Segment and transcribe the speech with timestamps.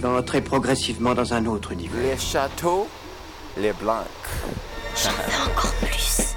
[0.00, 1.98] vas entrer progressivement dans un autre niveau.
[2.02, 2.88] Les châteaux,
[3.58, 4.06] les blancs.
[4.96, 6.34] J'en veux encore plus.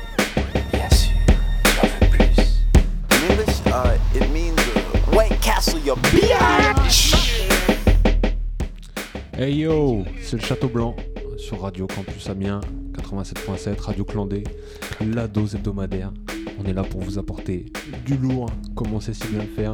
[0.71, 1.11] Bien sûr,
[1.63, 2.59] j'en veux plus.
[3.09, 7.15] In English, uh, it means uh, White Castle, your bitch.
[9.35, 10.95] Hey yo, c'est le Château Blanc
[11.37, 12.61] sur Radio Campus Amiens
[12.93, 14.43] 87.7, Radio Clandé,
[15.01, 16.11] la dose hebdomadaire.
[16.59, 17.65] On est là pour vous apporter
[18.05, 19.73] du lourd, comme on sait si bien le faire.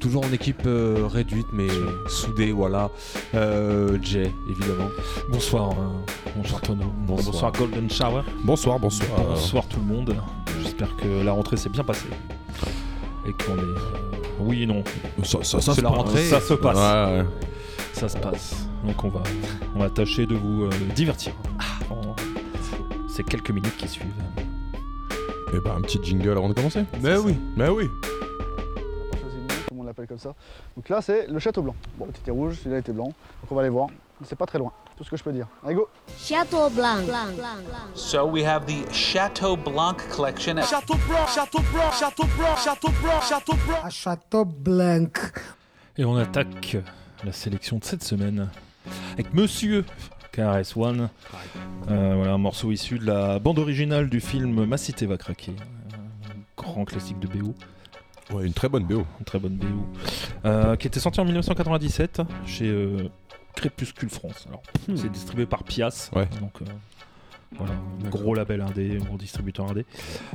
[0.00, 1.66] Toujours en équipe euh, réduite mais
[2.08, 2.90] soudée, voilà.
[3.34, 4.90] Euh, Jay, évidemment.
[5.28, 6.84] Bonsoir, euh, bonsoir Tono.
[7.06, 7.32] Bonsoir.
[7.32, 8.22] Bonsoir Golden Shower.
[8.44, 9.08] Bonsoir, bonsoir.
[9.28, 10.14] Bonsoir tout le monde.
[10.62, 12.06] J'espère que la rentrée s'est bien passée.
[13.26, 13.60] Et qu'on est.
[13.60, 13.74] euh,
[14.40, 14.84] Oui et non.
[15.24, 16.24] Ça, ça, ça C'est se la rentrée.
[16.24, 16.76] Ça se passe.
[16.76, 17.24] Ouais, ouais.
[17.92, 18.68] Ça se passe.
[18.86, 19.22] Donc on va,
[19.74, 21.32] on va tâcher de vous euh, divertir.
[21.90, 22.14] En
[23.08, 24.06] ces quelques minutes qui suivent.
[25.52, 26.84] Et bah, un petit jingle avant de commencer.
[27.02, 27.34] Mais oui.
[27.56, 27.88] Mais oui.
[29.98, 30.34] L'appelle comme ça.
[30.76, 31.74] Donc là, c'est le château blanc.
[31.96, 33.06] Bon, l'autre était rouge, celui-là était blanc.
[33.06, 33.88] Donc on va aller voir.
[34.20, 35.46] Mais C'est pas très loin, tout ce que je peux dire.
[35.64, 37.02] Allez, go Château Blanc.
[37.94, 40.56] So we have the Chateau Blanc collection.
[40.58, 40.64] at
[43.84, 45.08] à Château Blanc.
[45.96, 46.76] Et on attaque
[47.24, 48.48] la sélection de cette semaine
[49.12, 49.84] avec Monsieur
[50.32, 51.08] KRS One.
[51.88, 55.52] Euh, voilà un morceau issu de la bande originale du film Ma cité va craquer.
[55.52, 57.54] Un grand classique de BO.
[58.30, 59.06] Ouais, une très bonne BO.
[59.18, 59.86] Une très bonne BO.
[60.44, 63.08] Euh, qui était sorti en 1997 chez euh,
[63.56, 64.44] Crépuscule France.
[64.48, 64.62] Alors,
[64.96, 66.10] C'est distribué par Pias.
[66.14, 66.28] Ouais.
[66.40, 66.66] Donc, euh,
[67.52, 67.72] voilà,
[68.04, 69.86] un gros label indé, un gros distributeur indé.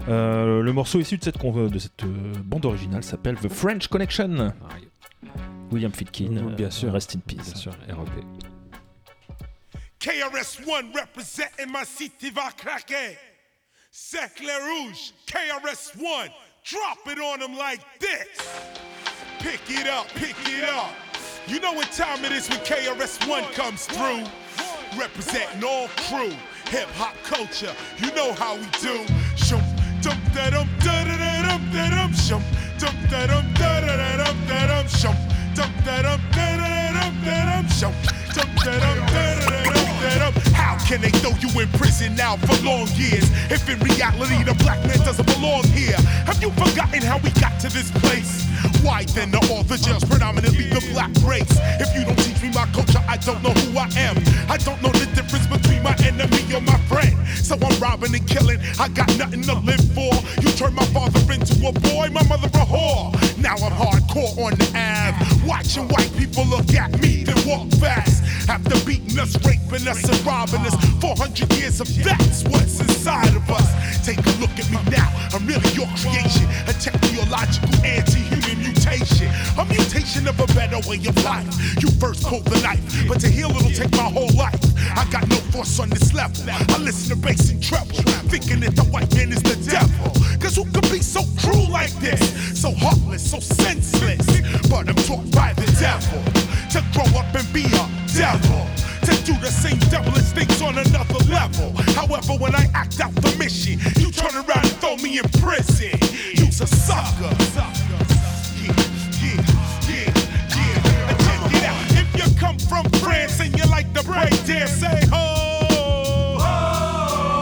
[0.10, 3.88] Euh, le morceau issu de cette, con- de cette euh, bande originale s'appelle The French
[3.88, 4.54] Connection.
[5.72, 6.92] William Fitkin, Oui, bien euh, sûr.
[6.92, 7.44] Rest in Peace.
[7.52, 8.26] Bien sûr, REP.
[10.00, 13.18] KRS-One representing my city va craquer.
[13.92, 16.30] Cercle Rouge, KRS-One,
[16.64, 18.28] drop it on them like this.
[19.40, 20.92] Pick it up, pick it up.
[21.46, 24.24] You know what time it is when KRS-One comes through.
[24.98, 26.32] Representing all crew,
[26.70, 27.74] hip hop culture.
[27.98, 29.06] You know how we do.
[29.36, 29.62] Shum,
[30.02, 32.44] dum da dum da da da dum da dum shum,
[32.80, 35.16] dum da dum da da da dum da dum shum,
[35.56, 37.94] dum da dum da da da dum da dum shum,
[38.36, 39.53] dum da dum da da
[40.04, 40.34] dum.
[40.54, 43.26] How can they throw you in prison now for long years?
[43.50, 45.98] If in reality the black man doesn't belong here,
[46.28, 48.44] have you forgotten how we got to this place?
[48.84, 51.52] Why then are all the jails predominantly the black race?
[51.80, 54.18] If you don't teach me my culture, I don't know who I am.
[54.50, 56.83] I don't know the difference between my enemy or my.
[57.44, 58.60] So I'm robbing and killing.
[58.80, 60.14] I got nothing to live for.
[60.42, 63.12] You turned my father into a boy, my mother a whore.
[63.38, 68.24] Now I'm hardcore on the Ave, watching white people look at me then walk fast.
[68.50, 73.50] After beating us, raping us, and robbing us, 400 years of that's what's inside of
[73.50, 74.06] us.
[74.06, 75.10] Take a look at me now.
[75.34, 78.53] I'm really your creation, a technological anti-human
[78.84, 81.48] mutation, a mutation of a better way of life.
[81.82, 84.60] You first pulled the knife, but to heal it'll take my whole life.
[84.96, 86.44] I got no force on this level.
[86.50, 90.12] I listen to bass and treble, thinking that the white man is the devil.
[90.40, 92.22] Cause who could be so cruel like this?
[92.60, 94.26] So heartless, so senseless.
[94.70, 96.22] But I'm taught by the devil
[96.72, 98.68] to grow up and be a devil.
[99.04, 101.72] To do the same devilish things on another level.
[101.94, 106.00] However, when I act out the mission, you turn around and throw me in prison.
[106.36, 108.13] You's a sucker.
[111.96, 113.94] If you come from France and you like
[114.84, 116.38] say ho.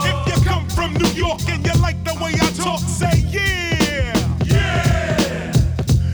[0.05, 4.13] If you come from New York and you like the way I talk, say yeah.
[4.45, 5.53] Yeah.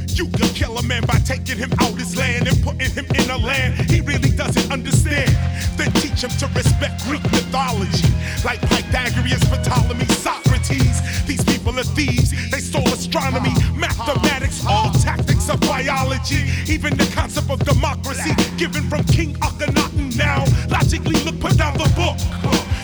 [0.08, 3.30] You can kill a man by taking him out his land and putting him in
[3.30, 5.32] a land he really doesn't understand.
[5.78, 8.08] Then teach him to respect Greek mythology,
[8.44, 11.26] like Pythagoras, Ptolemy, Socrates.
[11.26, 12.32] These people are thieves.
[12.52, 14.27] They stole astronomy, mathematics,
[16.78, 20.16] even the concept of democracy given from King Akhenaten.
[20.16, 22.18] Now, logically look, put down the book.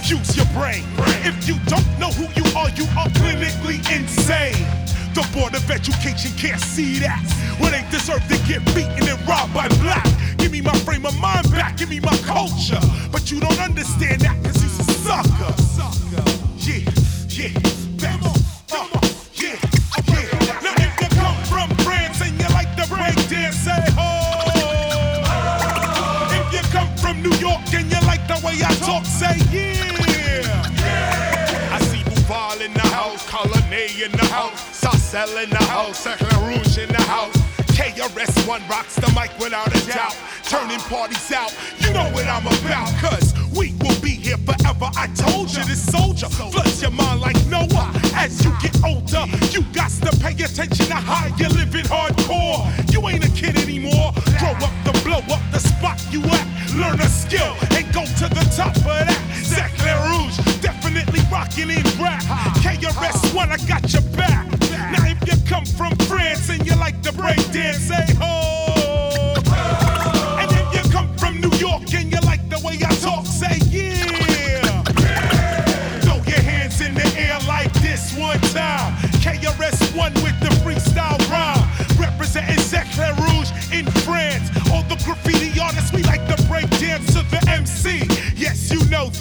[0.09, 0.83] Use your brain.
[1.21, 4.65] If you don't know who you are, you are clinically insane.
[5.13, 7.21] The Board of Education can't see that.
[7.59, 10.07] Well, they deserve to get beaten and robbed by black.
[10.37, 12.81] Give me my frame of mind back, give me my culture.
[13.11, 15.53] But you don't understand that because he's a sucker.
[16.57, 16.89] Yeah,
[17.29, 17.72] yeah,
[28.85, 30.61] talk, say yeah.
[31.71, 36.27] I see Duval in the house, Colonnade in the house, Sarcelle in the house, Cercle
[36.47, 37.35] Rouge in the house.
[37.73, 41.55] KRS-One rocks the mic without a doubt, turning parties out.
[41.79, 44.89] You know what I'm about, cause we will be here forever.
[44.95, 48.02] I told you this soldier floods your mind like Noah.
[48.23, 52.63] As you get older, you got to pay attention to how you're living hardcore.
[52.89, 54.13] You ain't a kid anymore.
[54.39, 56.47] Grow up to blow up the spot you at.
[56.73, 59.19] learn a skill and go to the top of that.
[59.43, 59.73] Zach
[60.07, 62.23] Rouge, definitely rocking in rap.
[62.63, 64.47] KRS1, I got your back.
[64.71, 68.62] Now if you come from France and you like to break dance, say ho.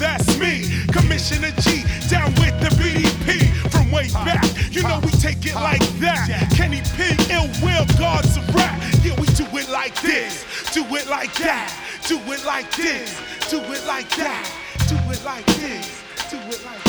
[0.03, 0.67] That's me.
[0.91, 4.43] Commissioner G down with the BDP from way back.
[4.69, 6.27] You know we take it like that.
[6.53, 8.77] Kenny P, ill will, gods of rap.
[9.01, 10.43] Yeah, we do it like this.
[10.73, 11.71] Do it like that.
[12.07, 13.17] Do it like this.
[13.49, 14.43] Do it like that.
[14.89, 16.03] Do it like this.
[16.29, 16.82] Do it like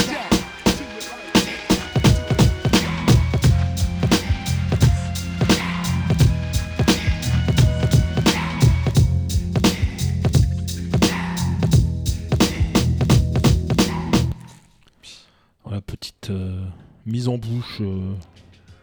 [17.07, 18.13] mise en bouche euh,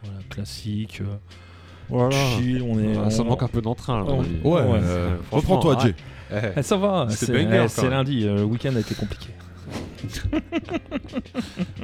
[0.03, 1.01] voilà, classique.
[1.01, 1.15] euh,
[1.89, 2.15] Voilà.
[2.37, 4.03] chill, on est, Ah, ça on- manque un peu d'entrain.
[4.23, 4.39] dit.
[4.43, 5.89] Ouais, Ouais, euh, franchement, reprends-toi, ouais.
[5.89, 5.95] Jay.
[6.33, 9.27] Eh, Eh, ça va, C'est eh, lundi, euh, le week-end a été compliqué.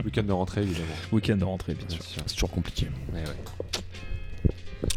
[0.06, 0.88] Week-end de rentrée, évidemment.
[1.12, 2.00] Week-end de rentrée, bien sûr.
[2.00, 2.22] Bien sûr.
[2.26, 2.88] C'est toujours compliqué.
[3.14, 3.26] Ouais, ouais.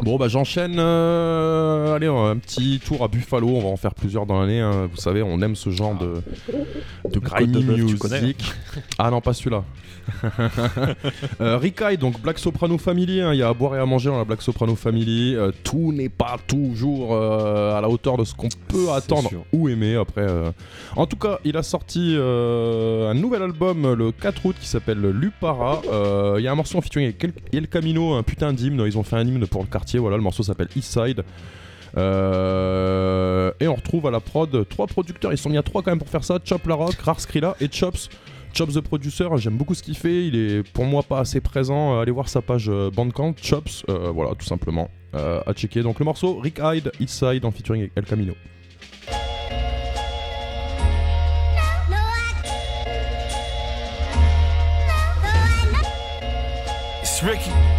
[0.02, 0.76] Bon bah j'enchaîne.
[0.78, 3.48] euh, allez, un petit tour à Buffalo.
[3.48, 4.60] On va en faire plusieurs dans l'année.
[4.60, 4.88] hein.
[4.90, 6.14] Vous savez, on aime ce genre de
[7.10, 7.98] de grimy music.
[7.98, 8.34] connais,
[8.98, 9.64] ah non, pas celui-là.
[11.40, 13.20] euh, Rikai, donc Black Soprano Family.
[13.20, 13.32] hein.
[13.32, 15.34] Il y a à boire et à manger dans la Black Soprano Family.
[15.34, 19.44] Euh, tout n'est pas toujours euh, à la hauteur de ce qu'on peut attendre sûr.
[19.52, 19.96] ou aimer.
[19.96, 20.26] Après,
[20.96, 25.80] en tout cas, il a sorti un nouvel album le 4 août qui s'appelle Lupara.
[26.38, 28.82] Il y a un morceau en featuring avec El- El Camino, un putain d'hymne.
[28.86, 29.98] Ils ont fait un hymne pour le quartier.
[29.98, 31.24] Voilà, le morceau s'appelle Eastside.
[31.96, 35.32] Euh, et on retrouve à la prod trois producteurs.
[35.32, 37.56] Ils sont mis à trois quand même pour faire ça Chop La Rock, Rare Skrilla
[37.60, 38.08] et Chops.
[38.52, 40.26] Chops the Producer, j'aime beaucoup ce qu'il fait.
[40.26, 41.94] Il est pour moi pas assez présent.
[41.94, 43.34] Euh, Allez voir sa page euh, Bandcamp.
[43.40, 44.90] Chops, voilà, tout simplement.
[45.12, 45.82] À checker.
[45.82, 48.34] Donc le morceau Rick Hyde, Eastside en featuring El Camino.
[57.22, 57.69] Ricky.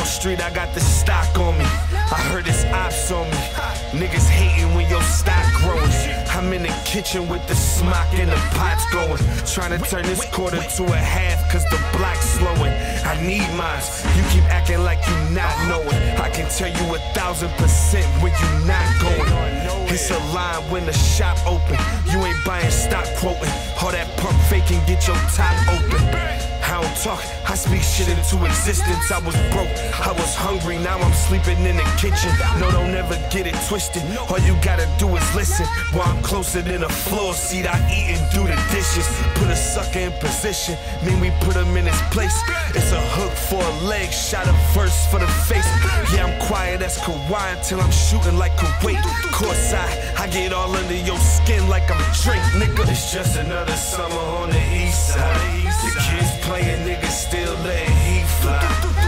[0.00, 1.64] Wall Street, I got the stock on me.
[1.92, 3.36] I heard it's ops on me.
[4.00, 5.92] Niggas hating when your stock growing.
[6.32, 9.20] I'm in the kitchen with the smock and the pots going.
[9.44, 12.72] Trying to turn this quarter to a half cause the block's slowing.
[13.04, 14.02] I need mines.
[14.16, 16.00] You keep acting like you not knowing.
[16.16, 19.28] I can tell you a thousand percent when you not going.
[19.92, 21.76] It's a line when the shop open.
[22.10, 23.52] You ain't buying stock quoting.
[23.82, 26.40] All that pump faking, get your top open.
[26.70, 27.20] I don't talk,
[27.50, 29.10] I speak shit into existence.
[29.10, 32.30] I was broke, I was hungry, now I'm sleeping in the kitchen.
[32.60, 34.02] No, don't ever get it twisted.
[34.30, 35.66] All you gotta do is listen.
[35.92, 39.06] While I'm closer than a floor seat, I eat and do the dishes.
[39.34, 42.38] Put a sucker in position, mean we put him in his place.
[42.74, 45.68] It's a hook for a leg, shot a verse for the face.
[46.14, 49.02] Yeah, I'm quiet as Kawhi until I'm shooting like Kuwait.
[49.34, 52.88] Courtside, I I get all under your skin like I'm Drake, nigga.
[52.90, 55.59] It's just another summer on the east side.
[55.80, 58.60] The kids playing, niggas still letting heat fly.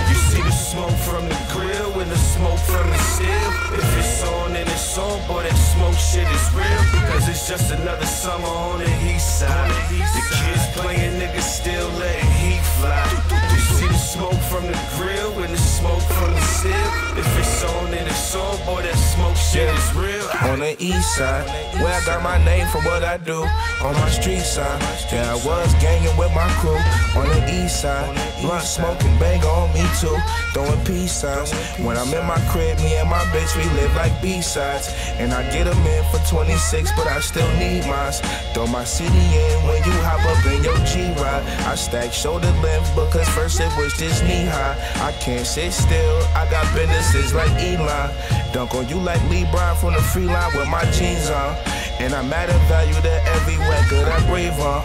[0.08, 3.48] You see the smoke from the grill and the smoke from the steel.
[3.76, 6.82] If it's on, then it's on, boy, that smoke shit is real.
[7.12, 9.70] Cause it's just another summer on the east side.
[9.90, 13.04] The kids playing, niggas still letting heat fly.
[13.52, 16.88] You see the smoke from the grill and the smoke from the steel.
[17.20, 20.26] If it's on, then it's on, boy, that smoke shit is real.
[20.50, 21.46] On the east side,
[21.80, 23.38] where I got my name for what I do.
[23.86, 24.80] On my street side,
[25.12, 26.80] yeah, I was ganging with my crew.
[27.14, 28.10] On the east side,
[28.40, 30.16] blunt smoking, bang on me too.
[30.52, 31.52] Throwing peace signs.
[31.78, 34.92] When I'm in my crib, me and my bitch, we live like B-sides.
[35.18, 38.20] And I get them in for 26, but I still need mines.
[38.52, 41.44] Throw my CD in when you hop up in your G-Ride.
[41.70, 44.76] I stack shoulder length because first it was just knee high.
[45.08, 48.10] I can't sit still, I got businesses like Elon.
[48.52, 51.56] Dunk on you like LeBron from the free line with my jeans on.
[51.98, 54.84] And I'm at a value to every record I brave on.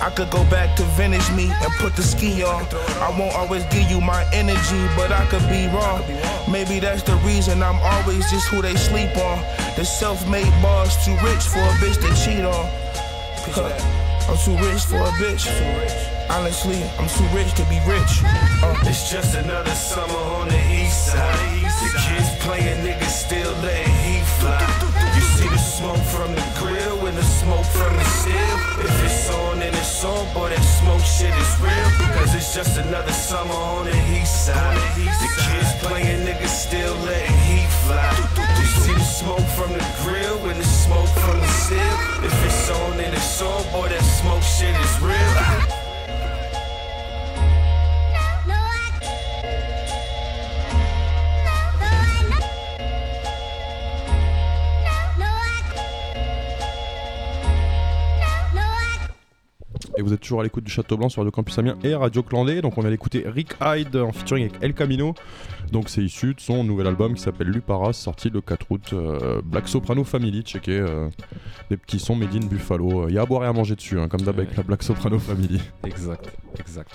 [0.00, 2.66] I could go back to vintage me and put the ski on.
[2.98, 6.02] I won't always give you my energy, but I could be wrong.
[6.50, 9.38] Maybe that's the reason I'm always just who they sleep on.
[9.76, 12.66] The self-made boss too rich for a bitch to cheat on.
[14.28, 15.46] I'm too rich for a bitch.
[16.30, 18.22] Honestly, I'm too rich to be rich.
[18.62, 18.74] Uh.
[18.86, 21.62] It's just another summer on the east side.
[21.62, 24.62] The kids playing, niggas still letting heat fly.
[25.14, 28.56] You see the smoke from the grill and the smoke from the steel.
[28.82, 31.88] If it's on, then it's on, boy, that smoke shit is real.
[32.16, 34.76] Cause it's just another summer on the heat side.
[34.96, 38.10] The kids playing, niggas still let heat fly.
[38.58, 41.94] You see the smoke from the grill and the smoke from the seal.
[42.26, 45.81] If it's on, then it's on, boy, that smoke shit is real.
[60.02, 62.24] Et vous êtes toujours à l'écoute du Château Blanc sur Radio Campus Amiens et Radio
[62.24, 62.60] Clandé.
[62.60, 65.14] Donc on vient d'écouter Rick Hyde en featuring avec El Camino.
[65.70, 68.90] Donc c'est issu de son nouvel album qui s'appelle Luparas, sorti le 4 août.
[68.94, 70.72] euh, Black Soprano Family, checké.
[70.72, 71.08] euh,
[71.70, 73.08] des petits sons made in Buffalo.
[73.08, 74.82] Il y a à boire et à manger dessus, hein, comme d'hab avec la Black
[74.82, 75.60] Soprano Family.
[75.86, 76.90] Exact, exact.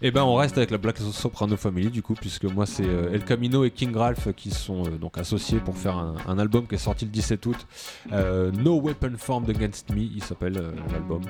[0.00, 3.12] Et ben on reste avec la Black Soprano Family du coup, puisque moi c'est euh,
[3.12, 6.76] El Camino et King Ralph qui sont euh, donc associés pour faire un, album qui
[6.76, 7.66] est sorti le 17 août.
[8.12, 10.60] Euh, no Weapon Formed Against Me, il s'appelle
[10.92, 11.22] l'album.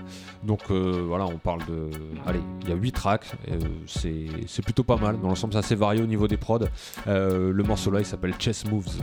[0.42, 1.90] Donc voilà, on parle de.
[2.26, 3.32] Allez, il y a 8 tracks,
[3.86, 5.18] c'est plutôt pas mal.
[5.20, 6.66] Dans l'ensemble, c'est assez varié au niveau des prods.
[7.06, 9.00] Le morceau là, il s'appelle Chess Moves.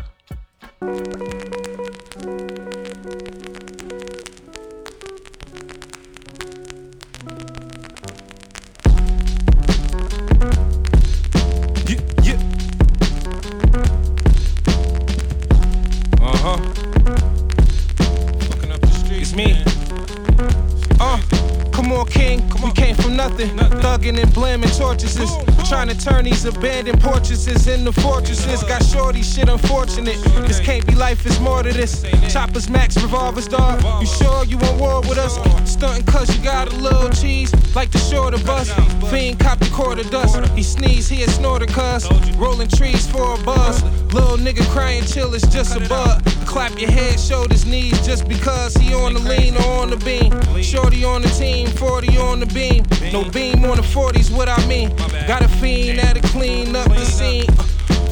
[22.05, 22.47] king.
[22.49, 22.69] Come on.
[22.69, 22.84] We
[23.15, 23.49] nothing.
[23.81, 25.15] Thugging and blaming torches.
[25.67, 28.63] Trying to turn these abandoned fortresses into fortresses.
[28.63, 30.17] Got shorty shit unfortunate.
[30.47, 32.03] This can't be life, it's more to this.
[32.31, 33.81] Choppers, max, revolvers, dog.
[34.01, 35.35] You sure you want war with us?
[35.69, 36.05] Stunting
[36.35, 38.71] you got a little cheese, like the shorter bus.
[39.09, 40.37] Fiend cop the quarter dust.
[40.53, 41.65] He sneeze, he a snorter.
[42.37, 43.83] Rolling trees for a buzz.
[44.13, 46.23] Little nigga crying chill, it's just a bud.
[46.45, 50.31] Clap your head, shoulders, knees, just because he on the lean or on the beam.
[50.61, 52.83] Shorty on the team, 40 on the beam.
[53.11, 54.89] No beam on the 40s, what I mean.
[55.27, 57.45] Got a fiend that'll clean up the scene.
[57.57, 57.63] Uh,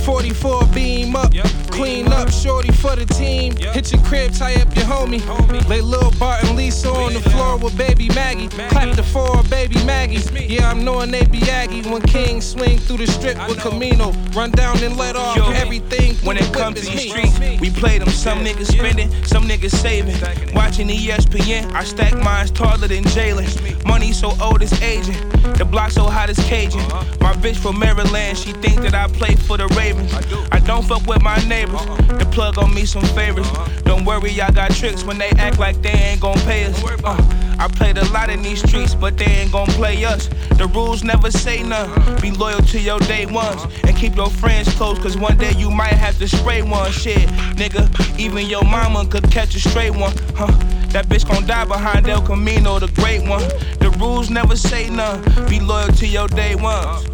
[0.06, 1.34] 44 beam up,
[1.74, 3.56] clean up, shorty for the team.
[3.56, 5.22] Hit your crib, tie up your homie.
[5.68, 8.48] Lay Lil Bart and Lisa on the floor with baby Maggie.
[8.48, 10.22] Clap the four, baby Maggie.
[10.46, 14.12] Yeah, I'm knowing they be Aggie when King swing through the strip with Camino.
[14.36, 16.16] Run down and let off Yo, everything.
[16.26, 18.10] When it comes to these streets, we play them.
[18.10, 20.16] Some niggas spending, some niggas saving.
[20.54, 23.86] Watching ESPN, I stack mines taller than Jalen.
[23.86, 25.18] Money so old it's aging.
[25.58, 26.80] The block so hot it's Cajun.
[26.82, 27.18] Uh-huh.
[27.20, 30.14] My bitch from Maryland, she think that I play for the Ravens.
[30.52, 31.86] I don't fuck with my neighbors.
[32.20, 33.50] The plug on me some favors.
[33.84, 36.84] Don't worry, I got tricks when they act like they ain't gon' pay us.
[37.04, 37.18] Uh,
[37.60, 40.28] I played a lot in these streets, but they ain't gon' play us.
[40.58, 41.90] The rules never say none.
[42.22, 45.70] Be loyal to your day ones and keep your friends close, cause one day you
[45.70, 46.92] might have to spray one.
[46.92, 47.84] Shit, nigga,
[48.20, 50.16] even your mama could catch a stray one.
[50.36, 50.52] Huh?
[50.90, 53.48] That bitch gon' die behind El Camino, the great one.
[53.80, 55.24] The rules never say none.
[55.50, 57.13] Be loyal to your day ones.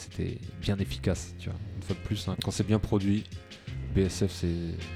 [0.00, 1.34] C'était bien efficace.
[1.38, 1.58] Tu vois.
[1.76, 3.24] Une fois de plus, hein, quand c'est bien produit,
[3.94, 4.46] BSF c'est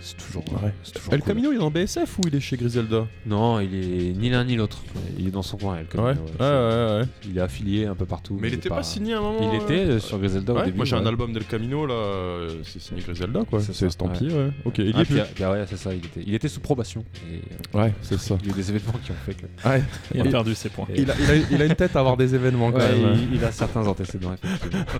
[0.01, 0.45] c'est toujours.
[0.63, 0.73] Ouais.
[0.83, 1.29] c'est toujours El cool.
[1.29, 3.07] Camino, il est dans BSF ou il est chez Griselda?
[3.27, 4.83] Non, il est ni l'un ni l'autre.
[5.19, 6.11] Il est dans son coin, El Camino.
[6.11, 7.05] Ouais, ouais, ouais, ouais.
[7.29, 8.39] Il est affilié un peu partout.
[8.41, 10.65] Mais il était pas signé à un moment, Il était euh, sur Griselda au Ouais,
[10.67, 10.77] début.
[10.77, 11.09] moi j'ai un ouais.
[11.09, 14.37] album d'El Camino là, euh, c'est signé Griselda quoi, c'est ça, estampillé, ouais.
[14.45, 14.51] ouais.
[14.65, 15.21] Ok, il y Ah, est puis, plus.
[15.23, 17.05] ah, bah ouais, c'est ça, il était, il était sous probation.
[17.31, 17.37] Et,
[17.77, 18.37] euh, Ouais, c'est ça.
[18.43, 19.69] Il y a eu des événements qui ont fait que.
[19.69, 19.83] Ouais.
[20.15, 20.87] Il a perdu ses points.
[20.95, 23.17] Il a, il, a, il a une tête à avoir des événements quand Ouais, même.
[23.33, 24.85] il, il a certains antécédents, effectivement.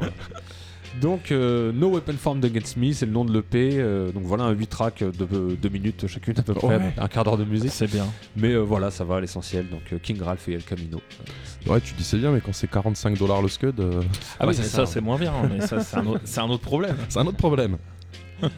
[1.01, 3.79] Donc, euh, No Weapon Formed Against Me, c'est le nom de l'EP.
[3.79, 6.95] euh, donc voilà, un 8 tracks de 2 minutes chacune à peu près, Ouais.
[6.97, 7.71] un quart d'heure de musique.
[7.73, 8.07] C'est bien.
[8.37, 9.67] Mais euh, voilà, ça va à l'essentiel.
[9.69, 11.01] Donc King Ralph et El Camino.
[11.67, 13.81] Ouais, tu dis c'est bien, mais quand c'est 45 dollars le scud.
[13.81, 14.03] euh,
[14.39, 15.33] Ah Ouais, oui, ça, ça, c'est moins bien.
[15.51, 16.97] Mais ça, c'est un, un autre problème.
[17.09, 17.77] C'est un autre problème.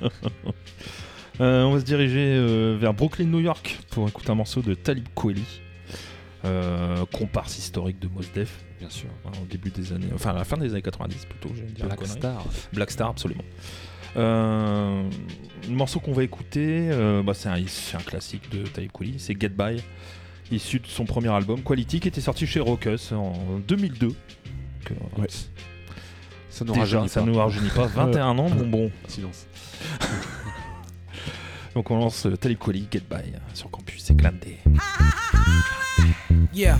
[1.38, 4.72] Euh, on va se diriger euh, vers Brooklyn, New York pour écouter un morceau de
[4.72, 5.44] Talib Kweli.
[6.46, 10.34] Euh, comparse historique de Mos Def, bien sûr, hein, au début des années, enfin à
[10.34, 11.86] la fin des années 90 plutôt, j'allais dire.
[11.86, 12.06] Black.
[12.06, 12.44] Star.
[12.72, 13.44] Black Star, absolument.
[14.16, 15.08] Euh,
[15.68, 19.50] le morceau qu'on va écouter, euh, bah, c'est un, classique de Talib Kweli, c'est Get
[19.50, 19.82] By,
[20.50, 24.06] issu de son premier album Quality, qui était sorti chez Raucus en 2002.
[24.08, 24.16] Donc,
[24.90, 25.28] euh, Ouais.
[26.48, 27.26] Ça nous Déjà, rajeunit ça pas.
[27.26, 27.86] nous rajeunit pas.
[27.94, 28.90] 21 ans, bon bon.
[29.08, 29.46] Silence.
[31.74, 34.56] Donc on lance Talib Kweli, Get By sur campus, c'est Clandé.
[36.54, 36.78] Yeah.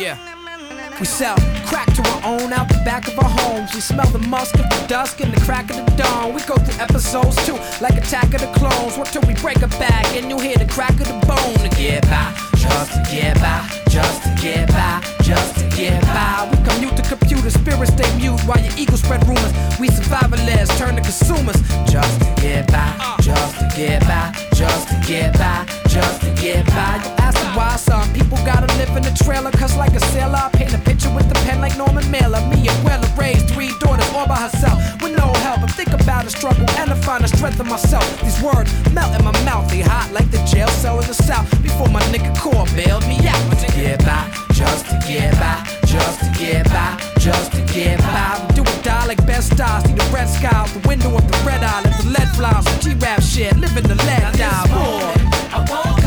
[0.00, 0.16] Yeah.
[0.98, 3.74] We sell crack to our own out the back of our homes.
[3.74, 6.32] We smell the musk of the dusk and the crack of the dawn.
[6.32, 8.96] We go through episodes too, like Attack of the Clones.
[8.96, 11.68] What till we break a back and you hear the crack of the bone to
[11.76, 16.48] get by, just to get by, just to get by, just to get by.
[16.50, 19.52] We commute the computer, spirits stay mute while your ego spread rumors.
[19.78, 21.60] We survivalists turn to consumers,
[21.92, 24.32] just to get by, just to get by,
[25.10, 27.02] get by, just to get by.
[27.34, 30.72] Them why some people gotta live in a trailer, cause like a sailor, I paint
[30.72, 32.40] a picture with the pen like Norman Mailer.
[32.46, 35.62] Me and Weller raised three daughters all by herself with no help.
[35.62, 38.06] And think about the struggle and to find the strength of myself.
[38.22, 41.50] These words melt in my mouth, they hot like the jail cell in the south.
[41.60, 46.20] Before my nigga core bailed me out to get by, just to get by, just
[46.20, 48.49] to get by, just to get by.
[49.10, 51.96] Like best stars, see the red sky out the window of the red eye, let
[51.98, 54.66] the lead fly on some G-rap shit, living the lead die.
[54.68, 55.10] Boy.
[55.52, 55.99] I woke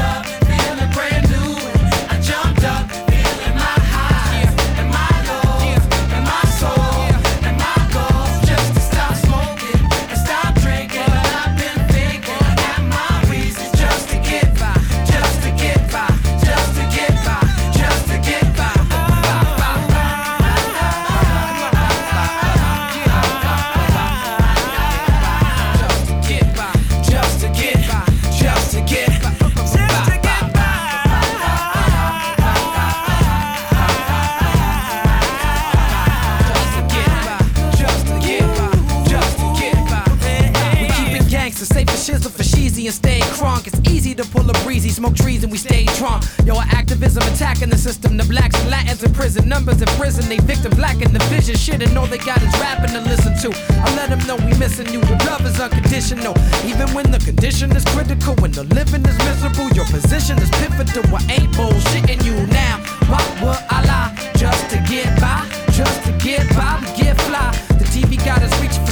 [43.38, 43.68] crunk.
[43.68, 46.24] It's easy to pull a breezy, smoke trees and we stay drunk.
[46.46, 48.18] Yo, our activism attacking the system.
[48.18, 50.28] The blacks and Latins in prison, numbers in prison.
[50.30, 51.56] They victim black in the vision.
[51.56, 53.58] Shit, and all they got is rapping to listen to.
[53.84, 55.02] I let them know we missing you.
[55.02, 56.36] The love is unconditional.
[56.66, 61.04] Even when the condition is critical, when the living is miserable, your position is pivotal.
[61.16, 62.78] I ain't bullshitting you now.
[63.10, 64.34] Why would I lie?
[64.36, 67.52] Just to get by, just to get by, we get fly.
[67.80, 68.83] The TV got us reaching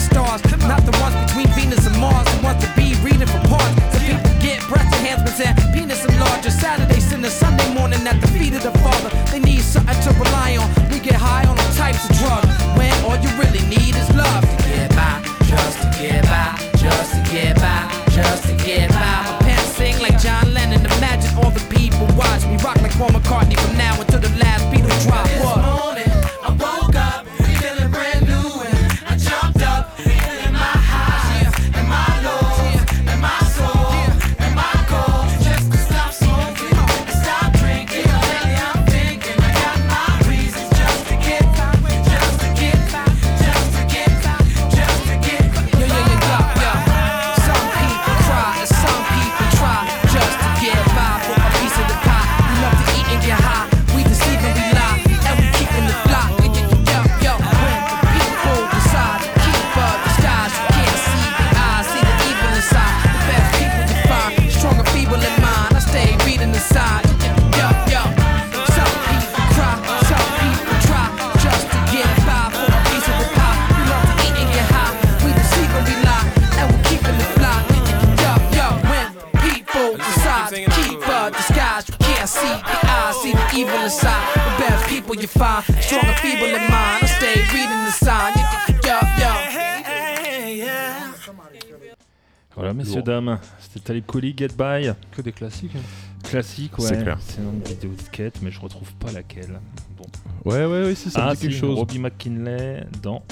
[93.60, 94.92] C'était Talib Kweli, Get By.
[95.12, 95.72] Que des classiques.
[95.76, 95.80] hein.
[96.24, 96.86] Classique, ouais.
[96.88, 97.18] C'est clair.
[97.20, 99.60] C'est une vidéo de skate, mais je retrouve pas laquelle.
[99.98, 100.06] Bon.
[100.46, 101.78] Ouais, ouais, ouais, si, ça me ah, dit quelque si, chose.
[101.78, 103.24] Robbie McKinley dans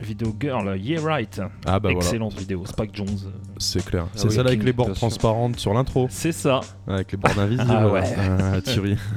[0.00, 1.40] Vidéo Girl, Yeah Right.
[1.64, 1.98] Ah, bah voilà.
[1.98, 3.08] Excellente vidéo, Spike Jones.
[3.26, 4.04] euh, C'est clair.
[4.06, 6.06] Ah C'est celle avec les bords transparentes sur l'intro.
[6.10, 6.60] C'est ça.
[6.86, 7.70] Avec les bords invisibles.
[7.70, 8.02] Ah ouais.
[8.40, 8.96] Ah, Thierry.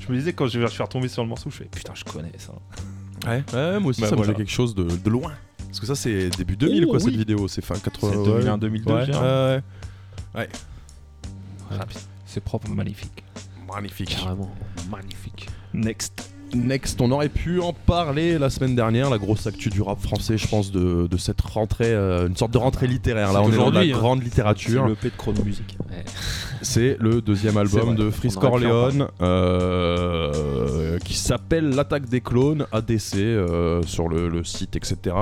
[0.00, 2.04] Je me disais quand je vais faire tomber sur le morceau, je fais putain, je
[2.04, 2.52] connais ça.
[3.26, 5.32] Ouais, ouais, moi aussi Bah ça me fait quelque chose de, de loin.
[5.76, 8.12] Parce que ça c'est début 2000 Oh, quoi cette vidéo, c'est fin 80.
[8.12, 8.24] C'est ouais.
[8.24, 9.62] 2001, 2002, Ouais, ouais, ouais.
[10.34, 10.48] Ouais.
[12.24, 12.70] C'est propre.
[12.70, 13.24] Magnifique.
[13.70, 14.16] Magnifique.
[14.18, 14.50] Carrément.
[14.90, 15.48] Magnifique.
[15.74, 16.30] Next.
[16.54, 20.38] Next, on aurait pu en parler la semaine dernière, la grosse actu du rap français,
[20.38, 23.32] je pense, de, de cette rentrée, euh, une sorte de rentrée littéraire.
[23.32, 23.88] Là, C'est on est dans la hein.
[23.90, 24.86] grande C'est littérature.
[24.86, 25.76] le P de Chrono Music.
[26.62, 30.15] C'est le deuxième C'est album vrai, de en Corleone euh,
[30.98, 35.16] qui s'appelle L'attaque des clones, ADC, euh, sur le, le site, etc.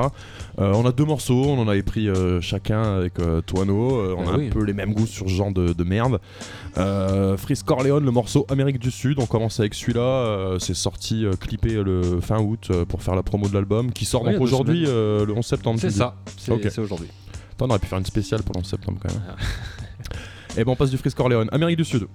[0.59, 3.97] Euh, on a deux morceaux, on en avait pris euh, chacun avec euh, Toano.
[4.01, 4.47] Euh, on Ah a oui.
[4.47, 6.21] un peu les mêmes goûts sur ce genre de, de merde.
[6.79, 10.01] Euh, Freeze Corleone, le morceau Amérique du Sud, on commence avec celui-là.
[10.01, 13.93] euh, c'est sorti euh, clippé le fin août euh, pour faire la promo de l'album
[13.93, 15.79] qui sort donc aujourd'hui, euh, le 11 septembre.
[15.81, 16.17] C'est ça.
[16.37, 16.63] C'est Ok.
[16.71, 17.09] c'est aujourd'hui.
[17.53, 19.23] Attends, on aurait pu faire une spéciale pour le 11 septembre quand même.
[20.57, 21.49] Et ben on passe du Freeze Corleone.
[21.53, 22.07] Amérique du Sud.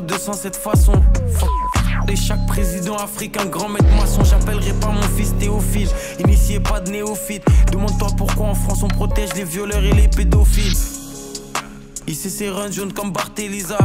[0.00, 0.92] 200 cette façon.
[2.08, 5.88] Et chaque président africain, grand maître maçon, j'appellerai pas mon fils Théophile.
[6.20, 7.44] Initié pas de néophyte.
[7.72, 10.76] Demande-toi pourquoi en France on protège les violeurs et les pédophiles.
[12.06, 13.78] Ici c'est run jaune comme Barthéliza.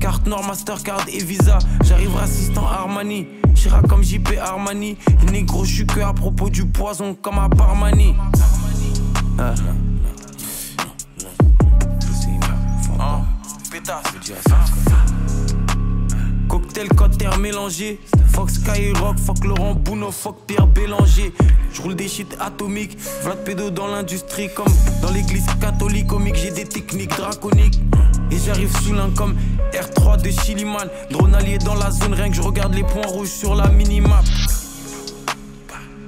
[0.00, 1.58] Carte Nord, Mastercard et Visa.
[1.84, 3.26] J'arrive assistant Armani.
[3.54, 4.96] Chira comme JP Armani.
[5.22, 8.14] Il négro, je suis que à propos du poison comme à Barmani.
[9.38, 9.54] Ah.
[14.30, 14.70] Pétasse.
[16.48, 18.00] Cocktail cotter mélangé.
[18.32, 21.32] Fuck Skyrock, fuck Laurent Bouno, fuck Pierre Bélanger.
[21.72, 22.98] Je roule des shit atomiques.
[23.22, 26.06] Vlad pédo dans l'industrie comme dans l'église catholique.
[26.06, 27.80] Comique, j'ai des techniques draconiques.
[28.30, 29.36] Et j'arrive sous l'un comme
[29.72, 30.88] R3 de Chiliman.
[31.10, 34.24] Drone allié dans la zone, rien que je regarde les points rouges sur la minimap.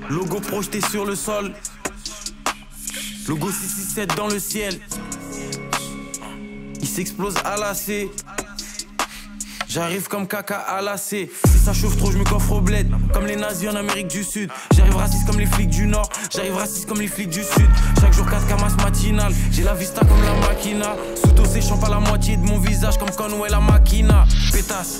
[0.08, 1.52] Logo projeté sur le sol.
[3.28, 4.80] Logo 667 dans le ciel.
[6.82, 8.10] Il s'explose à la C.
[9.68, 11.30] J'arrive comme caca à la C.
[11.46, 12.90] Si ça chauffe trop, je me coffre au bled.
[13.14, 14.50] Comme les nazis en Amérique du Sud.
[14.74, 16.10] J'arrive raciste comme les flics du Nord.
[16.30, 17.68] J'arrive raciste comme les flics du Sud.
[18.00, 19.32] Chaque jour 4 camas matinales.
[19.50, 20.96] J'ai la vista comme la machina.
[21.14, 24.26] Sous séchant pas la moitié de mon visage comme Conway la machina.
[24.52, 24.98] Pétasse.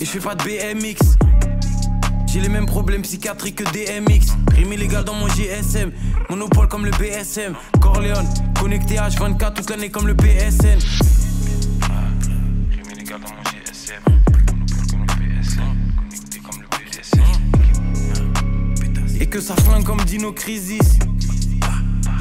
[0.00, 1.16] Et je fais pas de BMX.
[2.26, 4.34] J'ai les mêmes problèmes psychiatriques que DMX.
[4.54, 5.90] Rime illégal dans mon GSM.
[6.28, 7.54] Monopole comme le BSM.
[7.80, 8.28] Corleone,
[8.66, 10.80] connecté H24 toute l'année comme le PSN.
[12.72, 14.02] Rime illégal dans mon GSM.
[14.08, 15.60] Monopole comme le PSN.
[15.96, 17.22] Connecté comme le PSN.
[19.22, 20.98] Et que ça flingue comme Dino Crisis.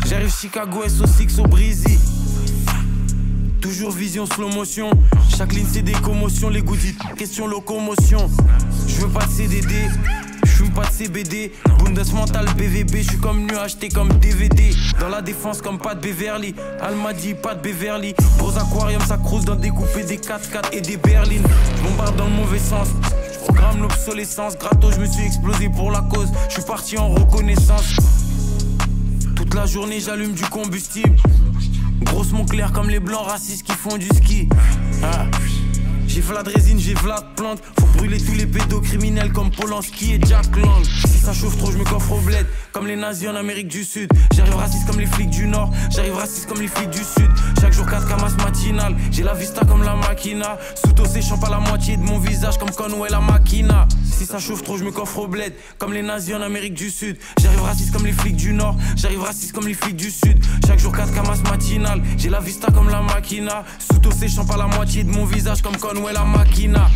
[0.05, 1.97] J'arrive Chicago SO6 au Breezy.
[3.59, 4.91] Toujours vision slow motion.
[5.35, 6.49] Chaque ligne c'est des commotions.
[6.49, 8.29] Les goodies, question locomotion.
[8.87, 9.89] Je veux pas de CDD.
[10.75, 11.53] Pas de CBD.
[11.79, 12.97] Bundesmental BVB.
[12.97, 14.71] Je suis comme nu acheté comme DVD.
[14.99, 16.53] Dans la défense comme pas de Beverly.
[16.81, 18.13] Almadi, pas de Beverly.
[18.37, 21.45] Gros aquarium, ça crouse dans découper des 4x4 et des berlines.
[21.81, 22.89] Bombarde dans le mauvais sens.
[23.45, 24.57] Programme l'obsolescence.
[24.57, 26.27] Gratos, je me suis explosé pour la cause.
[26.49, 27.95] Je suis parti en reconnaissance.
[29.37, 31.15] Toute la journée, j'allume du combustible.
[32.01, 34.49] Grosse mon clair comme les blancs racistes qui font du ski.
[35.01, 35.25] Ah.
[36.15, 37.61] J'ai Vlad résine, j'ai Vlad plante.
[37.77, 40.81] Faut brûler tous les pédocriminels comme Polanski et Jack Lang.
[40.85, 42.45] Si ça chauffe trop, je me coffre au bled.
[42.71, 44.09] Comme les nazis en Amérique du Sud.
[44.33, 45.73] J'arrive raciste comme les flics du Nord.
[45.93, 47.29] J'arrive raciste comme les flics du Sud.
[47.59, 48.95] Chaque jour 4 camas matinales.
[49.11, 50.57] J'ai la vista comme la machina.
[50.75, 53.85] Sous séchant pas la moitié de mon visage comme Conway la machina.
[54.25, 55.53] Ça chauffe trop, je me coffre au bled.
[55.77, 57.17] Comme les nazis en Amérique du Sud.
[57.39, 58.75] J'arrive raciste comme les flics du Nord.
[58.95, 60.43] J'arrive raciste comme les flics du Sud.
[60.65, 62.01] Chaque jour 4 camas matinales.
[62.17, 63.63] J'ai la vista comme la machina.
[63.79, 66.89] Sous séchant pas la moitié de mon visage comme Conway la machina.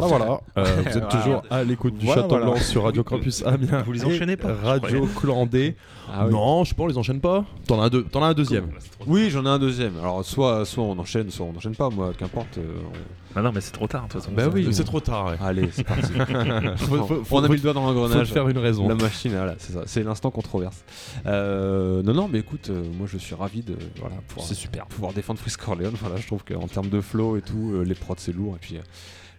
[0.00, 0.40] Voilà, voilà.
[0.56, 1.06] Euh, vous êtes Voilà.
[1.08, 2.50] toujours à l'écoute du Voilà, Château voilà.
[2.52, 3.82] Blanc sur Radio Campus Amiens.
[3.82, 5.06] Vous les enchaînez pas, Radio.
[5.20, 5.74] Clandé.
[6.12, 6.32] Ah oui.
[6.32, 7.44] Non, je sais pas, on les enchaîne pas.
[7.66, 8.68] T'en as, un deux- t'en as un deuxième.
[9.06, 9.94] Oui, j'en ai un deuxième.
[9.98, 12.58] Alors, soit, soit on enchaîne, soit on n'enchaîne pas, moi, qu'importe.
[12.58, 12.98] euh, on-
[13.36, 14.32] Ah non, mais c'est trop tard, de toute façon.
[14.34, 15.36] Bah oui, C'est trop tard, ouais.
[15.42, 16.12] Allez, c'est parti.
[16.76, 18.28] Faut- faut- faut- on a mis le doigt dans l'engrenage.
[18.28, 18.86] faut faire une raison.
[18.88, 19.82] La machine, voilà, c'est ça.
[19.86, 20.84] C'est l'instant controverse.
[21.26, 24.86] Euh, non, non, mais écoute, euh, moi je suis ravi de voilà, pouvoir, C'est super.
[24.86, 25.94] pouvoir défendre Frisk Corleone.
[26.00, 28.54] Voilà, je trouve qu'en termes de flow et tout, euh, les prods c'est lourd.
[28.56, 28.80] Et puis euh,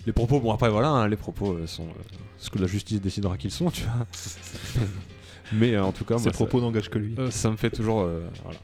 [0.06, 3.02] les propos, bon après voilà, hein, les propos euh, sont euh, ce que la justice
[3.02, 4.06] décidera qu'ils sont, tu vois.
[5.54, 7.16] mais euh, en tout cas, Ses propos n'engagent que lui.
[7.32, 8.60] ça me fait toujours euh, voilà,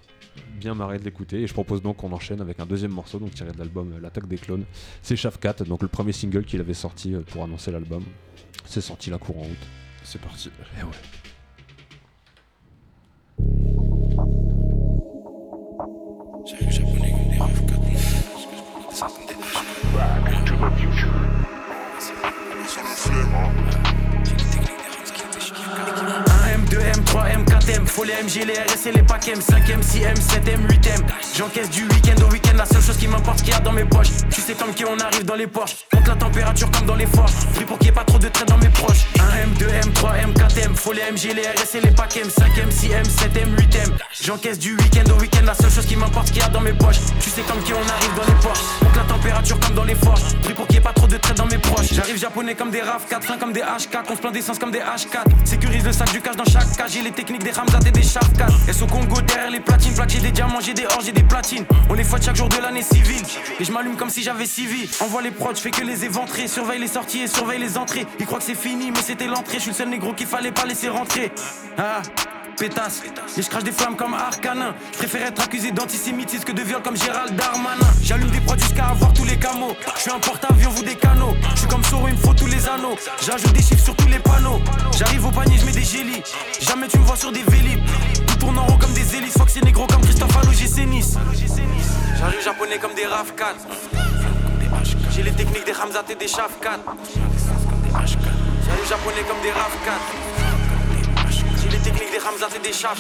[0.60, 1.42] bien marrer de l'écouter.
[1.42, 4.28] Et je propose donc qu'on enchaîne avec un deuxième morceau, donc tiré de l'album L'attaque
[4.28, 4.66] des clones.
[5.02, 8.04] C'est Shafkat, donc le premier single qu'il avait sorti pour annoncer l'album.
[8.66, 9.68] C'est sorti la courant août.
[10.04, 10.50] C'est parti.
[10.80, 10.90] Et ouais.
[28.02, 31.02] 4M, faut les MG, les RS et les packs M, 5M, 6M, 7M, 8M.
[31.36, 33.86] J'encaisse du week-end au week-end, la seule chose qui m'importe, qu'il y a dans mes
[33.86, 34.10] poches.
[34.32, 37.06] Tu sais comme qui on arrive dans les Porsche, compte la température comme dans les
[37.06, 37.32] forges.
[37.54, 39.06] Pris pour qu'il n'y ait pas trop de traits dans mes proches.
[39.20, 42.72] Un M, 2M, 3M, 4M, faut les MG, les RS et les packs M, 5M,
[42.72, 43.92] 6M, 7M, 8M.
[44.24, 46.74] J'encaisse du week-end au week-end, la seule chose qui m'importe, qu'il y a dans mes
[46.74, 47.00] poches.
[47.20, 49.96] Tu sais comme qui on arrive dans les Porsche, compte la température comme dans les
[49.96, 50.36] forges.
[50.42, 51.94] Pris pour qu'il n'y ait pas trop de traits dans mes proches.
[51.94, 54.72] J'arrive, japonais comme des RAV 4, fin comme des H4, on se plaint d'essence comme
[54.72, 55.26] des H4.
[55.46, 58.08] Sécurise le sac du cash dans chaque cage, j'ai les techniques des Ramzat et des
[58.38, 58.54] 4.
[58.68, 61.24] Elles au Congo derrière les platines, plaques, j'ai des diamants, j'ai des or, j'ai des
[61.24, 61.66] platines.
[61.90, 63.24] On les fouette chaque jour de l'année civile.
[63.60, 64.90] Et je m'allume comme si j'avais civil.
[65.00, 68.06] Envoie les prods, je fais que les éventrer, surveille les sorties et surveille les entrées.
[68.20, 69.58] Ils croient que c'est fini, mais c'était l'entrée.
[69.58, 71.32] Je suis le seul négro qu'il fallait pas laisser rentrer.
[71.78, 72.02] Ah
[72.63, 74.76] Et je crache des flammes comme Arcanin.
[74.91, 77.88] Je préfère être accusé d'antisémitisme que de viol comme Gérald Darmanin.
[78.04, 79.76] J'allume des prods jusqu'à avoir tous les camos.
[79.95, 81.34] Je suis un porte-avions, vous des canaux.
[81.56, 82.95] Je suis comme Soro, il me faut tous les anneaux.
[83.26, 84.60] J'ajoute des chiffres sur tous les panneaux.
[84.95, 86.21] J'arrive au panier, je mets des gélis.
[86.60, 87.80] Jamais tu me vois sur des vélib.
[88.28, 89.34] Tout tourne en rond comme des hélices.
[89.39, 91.17] Fox c'est négro comme Christophe c'est Nice.
[92.19, 93.56] J'arrive japonais comme des RAV 4.
[95.15, 96.80] J'ai les techniques des Hamzat et des Shaf 4.
[97.91, 100.51] J'arrive japonais comme des RAV 4 les
[101.84, 102.96] techniques des Ramzat et des 4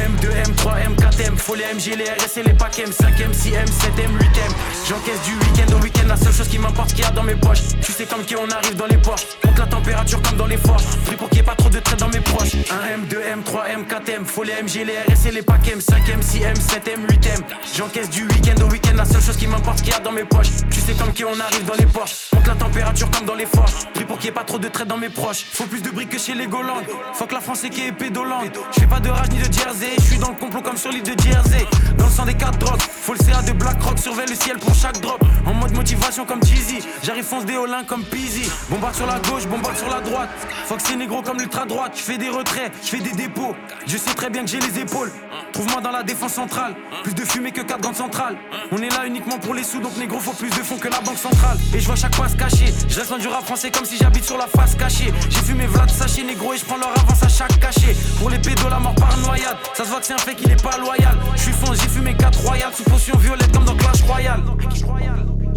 [0.00, 4.12] 1M, 2M, 3M, 4M Faut les MG, les RS et les PACM 5M, 6M, 7M,
[4.18, 4.50] 8M
[4.88, 6.06] J'encaisse du week-end au week-end.
[6.08, 7.62] La seule chose qui m'importe qu'il y a dans mes poches.
[7.82, 9.26] Tu sais comme qui on arrive dans les poches.
[9.42, 10.84] Compte la température comme dans les forges.
[11.06, 12.54] Pris pour qu'il n'y ait pas trop de traits dans mes proches.
[12.54, 17.06] 1M, 2M, 3M, 4M Faut les MG, les RS et les PACM 5M, 6M, 7M,
[17.06, 17.42] 8M
[17.76, 18.96] J'encaisse du week-end au week-end.
[18.96, 20.48] La seule chose qui m'importe qu'il y a dans mes poches.
[20.70, 22.30] Tu sais comme qui on arrive dans les poches.
[22.30, 23.86] Compte la température comme dans les forges.
[23.94, 25.44] Pris pour qu'il n'y ait pas trop de traits dans mes proches.
[25.52, 26.84] Faut plus de briques que chez les Golandes.
[27.14, 30.02] Faut que la France est pédolante Je fais pas de rage ni de jersey Je
[30.02, 31.64] suis dans le complot comme sur l'île de Jersey
[32.00, 34.58] Dans le sang des quatre drogues Faut le CA de Black Rock Surveille le ciel
[34.58, 35.22] pour chaque drop.
[35.46, 39.46] En mode motivation comme Jeezy J'arrive fonce des Olin comme Peasy Bombarde sur la gauche,
[39.46, 40.30] bombarde sur la droite.
[40.70, 43.56] Que c'est négro comme l'ultra droite Je fais des retraits, je fais des dépôts.
[43.86, 45.10] Je sais très bien que j'ai les épaules.
[45.52, 46.74] Trouve-moi dans la défense centrale.
[47.02, 48.36] Plus de fumée que quatre grandes centrales.
[48.70, 51.00] On est là uniquement pour les sous Donc négro faut plus de fonds que la
[51.00, 51.58] banque centrale.
[51.74, 54.38] Et je vois chaque se cacher Je reste du rap français comme si j'habite sur
[54.38, 55.12] la face cachée.
[55.28, 57.96] J'ai fumé Vlad sachet négro et je prends leur avance à chaque cachet.
[58.18, 59.56] Pour les pédos la mort par noyade.
[59.74, 61.18] Ça se voit que c'est un fait qu'il est pas loyal.
[61.34, 61.52] Je suis
[61.90, 64.42] fumé 4 royales Sous potion violette comme dans Clash Royale.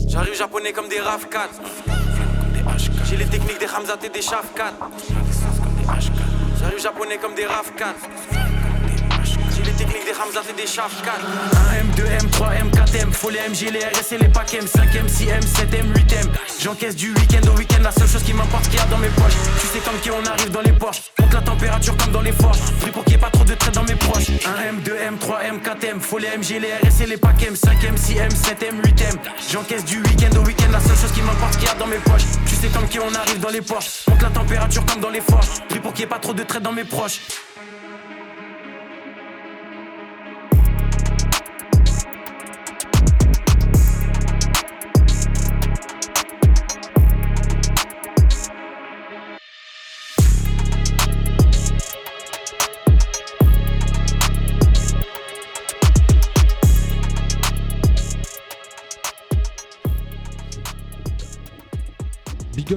[0.08, 1.50] J'arrive japonais comme des RAV 4
[3.10, 4.74] J'ai les techniques des Hamzat et des Shaf 4
[6.60, 7.96] J'arrive japonais comme des RAV 4
[9.56, 11.16] J'ai les techniques des Hamzat et des Shaf 4
[11.74, 15.94] 1M, 2M, 3M, 4M Faut les MG, les RS et les PACM 5M, 6M, 7M,
[15.94, 16.28] 8M
[16.62, 19.10] J'encaisse du week-end au week-end La seule chose qui m'importe qu'il y a dans mes
[19.10, 19.34] poches.
[19.60, 22.60] Tu sais comme qui on arrive dans les poches La température comme dans les forges
[22.80, 24.30] Pris pour qu'il n'y ait pas trop de traits dans mes proches.
[24.30, 28.82] 1M, 2M, 3M, 4M Faut les MG, les RS et les PACM 5M, 6M, 7M,
[28.84, 29.18] 8M
[29.52, 30.72] J'encaisse du week-end au week-end.
[30.72, 32.26] La seule chose qui m'importe qu'il y a dans mes poches.
[32.46, 34.06] Tu sais comme qui on arrive dans les poches.
[34.06, 36.44] Compte la température comme dans les forges Pris pour qu'il n'y ait pas trop de
[36.44, 37.20] traits dans mes proches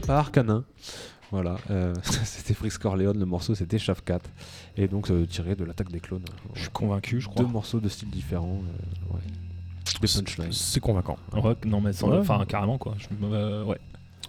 [0.09, 0.65] À Arcanin.
[1.33, 4.31] Voilà, euh, c'était Frisk Corleone, le morceau c'était Shaft 4.
[4.77, 6.25] Et donc euh, tiré de l'attaque des clones.
[6.55, 7.45] Je suis convaincu, je crois.
[7.45, 8.61] Deux morceaux de styles différents.
[9.11, 9.21] euh, ouais.
[10.01, 10.53] Des punchlines.
[10.53, 11.17] C'est convaincant.
[11.33, 12.19] Ouais, non mais Ouais.
[12.19, 12.95] enfin carrément quoi.
[12.99, 13.79] Je, euh, ouais.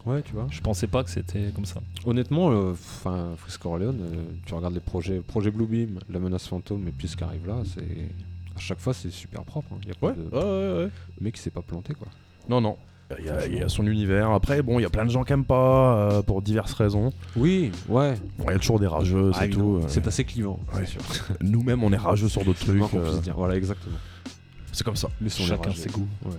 [0.05, 0.47] Ouais, tu vois.
[0.49, 1.81] Je pensais pas que c'était comme ça.
[2.05, 3.99] Honnêtement, enfin, Frisk Corleone,
[4.45, 7.57] tu regardes les projets, projet Bluebeam, La menace fantôme et puis ce qui arrive là,
[7.75, 7.81] c'est
[8.55, 9.67] à chaque fois c'est super propre.
[9.73, 9.79] hein.
[9.85, 10.21] Y a pas Ouais, de...
[10.21, 10.91] ouais, ouais, ouais.
[11.19, 12.07] Le mec il s'est pas planté quoi.
[12.47, 12.77] Non, non.
[13.19, 14.31] Il y, a, il y a son univers.
[14.31, 17.13] Après, bon, il y a plein de gens qui aiment pas euh, pour diverses raisons.
[17.37, 18.15] Oui, ouais.
[18.37, 19.77] Bon, il y a toujours des rageux, Ah, c'est tout.
[19.81, 19.85] euh.
[19.87, 20.85] C'est assez clivant, c'est Ouais.
[20.85, 21.01] sûr.
[21.41, 22.83] Nous-mêmes, on est rageux sur d'autres trucs.
[22.93, 23.35] Euh, dire.
[23.37, 23.95] Voilà, exactement.
[24.73, 25.09] C'est comme ça.
[25.21, 26.07] Mais Chacun ses goûts.
[26.25, 26.31] Ouais.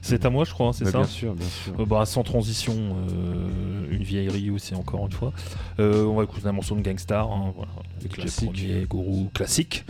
[0.00, 1.74] C'est à moi, je crois, c'est Bah, ça Bien sûr, bien sûr.
[1.80, 2.74] Euh, bah, sans transition,
[3.10, 5.32] euh, une vieillerie aussi, encore une fois.
[5.80, 8.52] Euh, on va écouter un morceau de Gangstar, hein, voilà, avec les classiques.
[8.52, 9.84] premiers gourous classiques.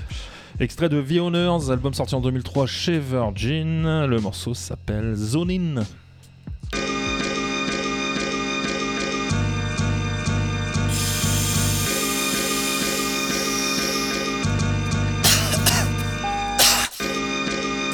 [0.58, 4.06] Extrait de The Owners, album sorti en 2003 chez Virgin.
[4.06, 5.74] Le morceau s'appelle Zone In.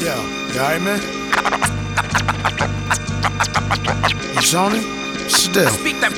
[0.01, 0.17] Yeah,
[0.53, 1.01] you alright, man?
[4.35, 4.81] You Johnny?
[5.29, 5.69] Still.
[5.69, 6.13] Speak that.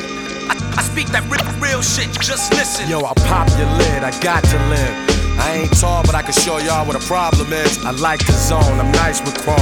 [0.76, 2.11] I speak that real, real shit.
[2.20, 2.88] Just listen.
[2.88, 5.23] Yo, I pop your lid, I got to live.
[5.38, 7.85] I ain't tall, but I can show y'all what a problem is.
[7.85, 9.59] I like the zone, I'm nice with chrome.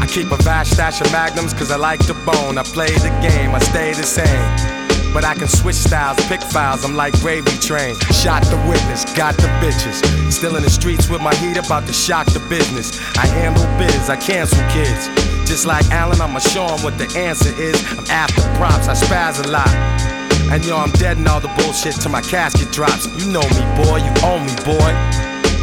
[0.00, 2.56] I keep a vast stash of magnums cause I like the bone.
[2.58, 4.78] I play the game, I stay the same.
[5.12, 7.98] But I can switch styles, pick files, I'm like gravy train.
[8.12, 9.98] Shot the witness, got the bitches.
[10.30, 13.00] Still in the streets with my heat about to shock the business.
[13.16, 15.08] I handle biz, I cancel kids.
[15.48, 17.76] Just like Allen, I'ma show 'em what the answer is.
[17.96, 20.17] I'm after props, I spaz a lot.
[20.50, 23.06] And yo, I'm dead and all the bullshit till my casket drops.
[23.20, 24.90] You know me, boy, you own me, boy.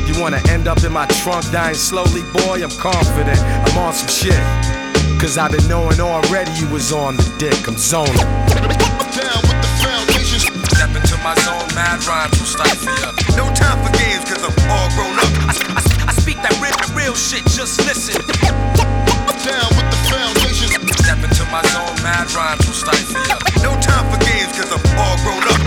[0.06, 2.62] You wanna end up in my trunk dying slowly, boy?
[2.62, 4.38] I'm confident, I'm on some shit.
[5.20, 7.68] Cause I've been knowing already you was on the dick.
[7.68, 8.14] I'm zoning.
[8.14, 10.46] Down with the foundation.
[10.70, 13.10] Step into my zone, mad rhymes will stifle ya.
[13.34, 15.32] No time for games, cause I'm all grown up.
[15.50, 18.22] I, I, I speak that real, real shit, just listen.
[19.46, 20.70] Down with the foundation.
[21.02, 23.38] Step into my zone, mad rhymes will stifle ya.
[23.62, 24.25] No time for games,
[24.56, 25.60] cause I'm all grown up.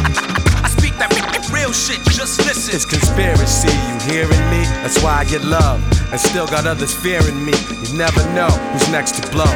[0.64, 1.12] I speak that
[1.52, 2.74] real shit, just listen.
[2.74, 4.64] It's conspiracy, you hearing me?
[4.80, 7.52] That's why I get love, and still got others fearing me.
[7.84, 9.50] You never know who's next to blow.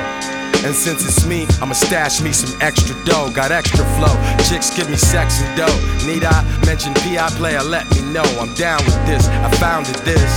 [0.64, 3.32] And since it's me, I'ma stash me some extra dough.
[3.34, 4.14] Got extra flow.
[4.46, 6.06] Chicks give me sex and dough.
[6.06, 7.62] Need I mention PI player?
[7.62, 8.22] Let me know.
[8.38, 9.26] I'm down with this.
[9.26, 10.32] I founded this.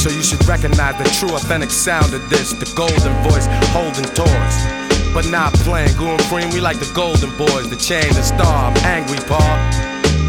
[0.00, 2.52] So you should recognize the true authentic sound of this.
[2.52, 4.87] The golden voice holding toys.
[5.18, 5.96] But not playing.
[5.96, 7.68] Goon cream, we like the golden boys.
[7.68, 8.70] The chain, the star.
[8.70, 9.58] I'm angry, Paul.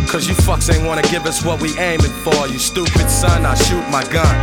[0.09, 2.47] Cause you fucks ain't wanna give us what we aiming for.
[2.47, 4.33] You stupid son, I shoot my gun.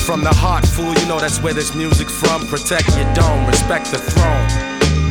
[0.00, 2.46] From the heart, fool, you know that's where this music's from.
[2.46, 4.48] Protect your dome, respect the throne.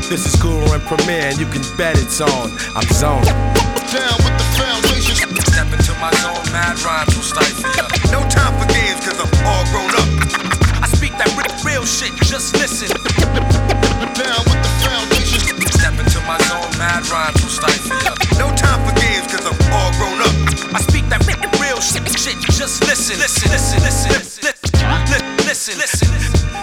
[0.09, 2.49] This is Guru and Premier, and you can bet it's on.
[2.73, 3.29] I'm zoned.
[3.93, 5.37] Down with the foundation.
[5.53, 7.85] Step into my zone, mad rhymes will stifle ya.
[8.09, 10.09] No time for games, cause I'm all grown up.
[10.81, 11.29] I speak that
[11.61, 12.89] real shit, just listen.
[14.17, 15.39] Down with the foundation.
[15.77, 18.15] Step into my zone, mad rhymes will stifle ya.
[18.39, 20.33] No time for games, cause I'm all grown up.
[20.73, 21.21] I speak that
[21.61, 23.19] real, shit, shit, just listen.
[23.19, 24.41] Listen, listen, listen, listen,
[25.45, 26.09] listen, listen.
[26.09, 26.56] listen.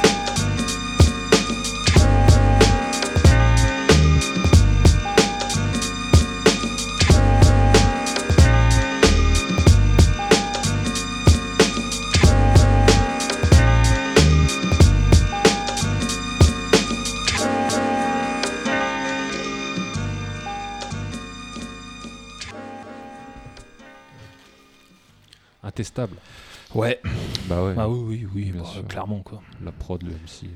[26.75, 27.01] Ouais.
[27.49, 27.75] Bah ouais.
[27.77, 28.87] Ah oui, oui, oui, Bien bah, sûr.
[28.87, 29.41] clairement quoi.
[29.65, 30.49] La prod, le MC.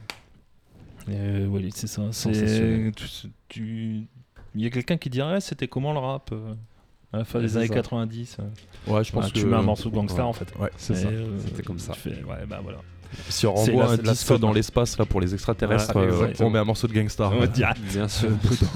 [1.11, 2.03] Euh, oui, c'est ça.
[2.12, 4.07] C'est tu- tu-
[4.55, 6.55] Il y a quelqu'un qui dirait c'était comment le rap euh,
[7.12, 7.74] à la fin des années ça.
[7.74, 8.92] 90 euh.
[8.92, 10.29] Ouais, je pense Ah, tu que- mets un morceau de gangster Ouais.
[10.29, 10.53] en fait.
[10.59, 11.09] Ouais, c'est ça.
[11.09, 11.92] euh, C'était comme ça.
[11.92, 12.79] tu fais- ouais, bah voilà.
[13.31, 16.48] Si on renvoie un disque dans l'espace là pour les extraterrestres, Ouais, euh, exactement.
[16.48, 17.33] on met un morceau de Gangstar.
[17.38, 17.48] Ouais.
[17.90, 18.29] Bien sûr.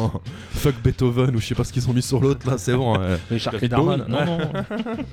[0.52, 2.98] Fuck Beethoven ou je sais pas ce qu'ils ont mis sur l'autre là, c'est bon.
[2.98, 3.18] euh.
[3.30, 4.06] Les Shark David Darman.
[4.08, 4.38] Non, non.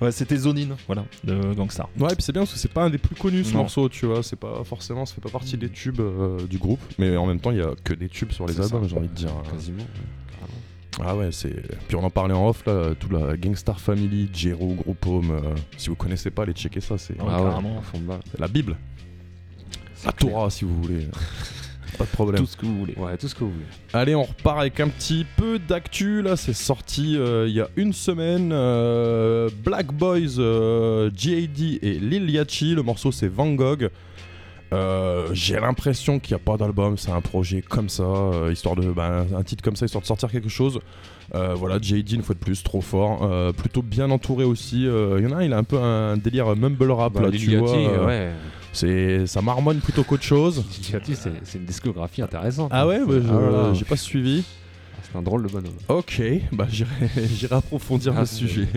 [0.00, 1.88] ouais, c'était Zonine, voilà, de Gangstar.
[1.98, 3.58] Ouais, puis c'est bien parce que c'est pas un des plus connus ce Non.
[3.60, 4.22] morceau, tu vois.
[4.22, 7.40] C'est pas forcément, ça fait pas partie des tubes euh, du groupe, mais en même
[7.40, 9.30] temps, il y a que des tubes sur les albums, j'ai envie de dire.
[9.50, 9.84] Quasiment.
[11.00, 11.54] Ah ouais, c'est.
[11.86, 15.30] Puis on en parlait en off là, toute la Gangstar Family, Jero, Group Home.
[15.30, 17.14] euh, si vous connaissez pas, allez checker ça, c'est.
[17.20, 17.82] Ah ouais, carrément.
[17.82, 18.20] fond de balle.
[18.30, 18.76] C'est la Bible.
[20.04, 21.06] La Torah si vous voulez.
[21.96, 22.40] pas de problème.
[22.42, 22.94] Tout ce que vous voulez.
[22.96, 23.64] Ouais, tout ce que vous voulez.
[23.92, 26.22] Allez, on repart avec un petit peu d'actu.
[26.22, 28.50] Là, c'est sorti euh, il y a une semaine.
[28.52, 32.74] euh, Black Boys, euh, GAD et Lil Yachty.
[32.74, 33.88] Le morceau, c'est Van Gogh.
[34.72, 36.96] Euh, J'ai l'impression qu'il n'y a pas d'album.
[36.98, 38.90] C'est un projet comme ça, euh, histoire de.
[38.92, 40.80] ben, un titre comme ça, histoire de sortir quelque chose.
[41.34, 43.28] Euh, voilà, JD une fois de plus, trop fort.
[43.54, 44.82] Plutôt bien entouré aussi.
[44.82, 47.30] Il y en a un, il a un peu un délire mumble rap Bah, là,
[47.30, 48.06] tu vois.
[48.06, 48.30] ouais.
[48.72, 50.64] C'est, ça marmonne plutôt qu'autre chose.
[50.82, 52.70] C'est une discographie intéressante.
[52.72, 53.00] Ah ouais,
[53.30, 54.44] ah j'ai pas suivi.
[55.10, 55.72] C'est un drôle de bonhomme.
[55.88, 56.20] Ok,
[56.52, 56.90] bah j'irai,
[57.32, 58.68] j'irai approfondir Ah, le sujet.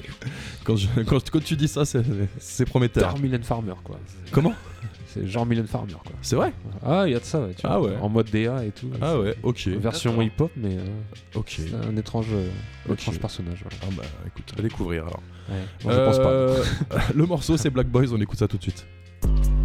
[0.64, 3.18] Quand, je- quand, quand tu dis ça, c'est, prometteur.
[3.20, 4.00] Mylène Farmer, quoi.
[4.32, 4.54] Comment?
[5.14, 6.14] C'est genre Mylène Farmer, quoi.
[6.22, 6.54] C'est vrai
[6.86, 7.54] Ah, il y a de ça, ouais.
[7.54, 7.98] Tu Ah vois, ouais.
[8.02, 8.90] En mode DA et tout.
[9.02, 9.68] Ah ouais, ok.
[9.68, 10.86] Version hip-hop, mais euh,
[11.36, 11.58] Ok.
[11.58, 12.48] c'est un étrange, euh,
[12.92, 13.60] étrange personnage.
[13.64, 13.78] voilà.
[13.84, 15.22] Ah bah écoute, à découvrir alors.
[15.50, 15.56] Ouais.
[15.84, 16.30] Bon, je pense pas.
[16.30, 16.64] Euh,
[17.16, 18.86] le morceau c'est Black Boys, on écoute ça tout de suite.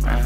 [0.05, 0.21] Yeah,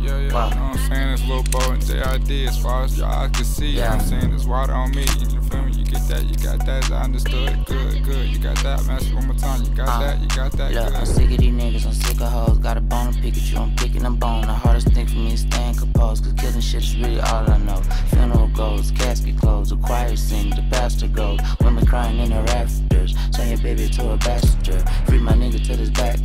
[0.00, 1.10] yeah, you know what I'm saying?
[1.12, 3.70] It's Lil Bo and JID as far as your eyes can see.
[3.70, 4.34] You know what I'm saying?
[4.34, 5.02] It's water on me.
[5.02, 5.72] You feel me?
[6.14, 7.66] That, you got that, I understood.
[7.66, 8.28] Good, good.
[8.28, 9.02] You got that, man.
[9.16, 9.64] One more time.
[9.64, 12.20] You got Uh, that, you got that, Look, I'm sick of these niggas, I'm sick
[12.20, 12.58] of hoes.
[12.58, 14.42] Got a bone to you, I'm picking a bone.
[14.42, 17.58] The hardest thing for me is staying composed, cause killing shit is really all I
[17.58, 17.82] know.
[18.10, 21.40] Funeral goes, casket closed, the choir sings, the pastor goes.
[21.60, 24.88] Women crying in the rafters, turn your baby to a bastard.
[25.06, 26.20] Free my nigga to this back.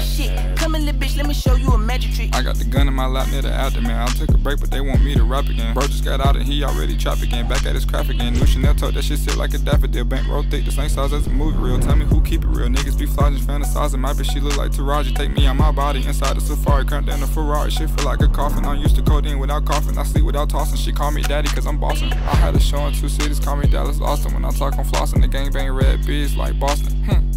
[0.00, 2.34] Shit, come in, little bitch, let me show you a magic trick.
[2.34, 3.96] I got the gun in my lap near the afterman.
[3.96, 5.74] I took a break, but they want me to rap again.
[5.74, 7.48] Bro just got out and he already trap again.
[7.48, 8.34] Back at his craft again.
[8.34, 10.04] New Chanel told that shit sit like a daffodil.
[10.04, 11.80] Bank roll thick, the same size as a movie reel.
[11.80, 12.68] Tell me who keep it real.
[12.68, 13.98] Niggas be flogging, fantasizing.
[13.98, 15.16] My bitch, she look like Taraji.
[15.16, 16.84] Take me on my body inside the safari.
[16.84, 17.70] Cramped in a Ferrari.
[17.70, 18.64] Shit feel like a coffin.
[18.64, 19.98] I'm used to codeine without coughing.
[19.98, 20.76] I sleep without tossing.
[20.76, 22.12] She call me daddy cause I'm bossing.
[22.12, 23.40] I had a show in two cities.
[23.40, 24.34] Call me Dallas, Austin.
[24.34, 26.92] When I talk on flossing, the gang bang red bees like Boston.
[27.04, 27.33] Hmm.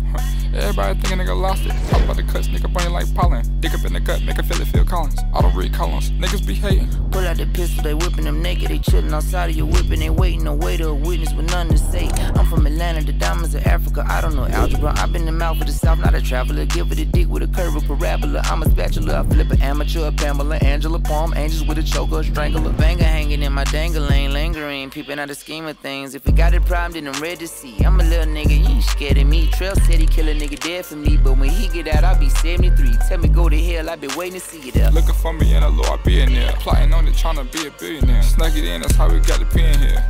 [0.58, 1.74] Everybody think a nigga lost it.
[1.92, 3.44] Talk about the cuts, nigga brain like pollen.
[3.60, 5.20] Dick up in the gut, make a feel it feel Collins.
[5.34, 7.07] I don't read columns, niggas be hating.
[7.12, 8.70] Pull out the pistol, they whipping them naked.
[8.70, 11.72] They chillin' outside of your whipping, they waiting no way to a witness with nothing
[11.72, 12.10] to say.
[12.36, 14.06] I'm from Atlanta, the diamonds of Africa.
[14.08, 14.94] I don't know algebra.
[14.98, 16.66] I've been the mouth of the south, not a traveler.
[16.66, 18.42] Give it a dick with a curve, a parabola.
[18.46, 22.20] I'm a spatula, I flip an amateur, a Pamela, Angela, palm angels with a choker,
[22.20, 22.72] a strangler.
[22.74, 26.16] Banger hanging in my dangle lane, lingering, peeping out the scheme of things.
[26.16, 27.78] If you got a problem, then I'm ready to see.
[27.84, 29.50] I'm a little nigga, you ain't scared of me.
[29.52, 32.20] Trail said he kill a nigga dead for me, but when he get out, I'll
[32.20, 32.98] be 73.
[33.08, 34.92] Tell me go to hell, i been waiting to see you there.
[34.92, 36.52] Looking for me in a law, I be in there.
[36.54, 38.24] Plotting on it, tryna be a billionaire.
[38.24, 40.04] Snug it in, that's how we got the pen here.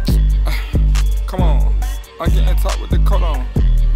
[0.45, 0.63] Ah,
[1.27, 1.75] Come on,
[2.19, 3.45] I'm getting top with the coat on.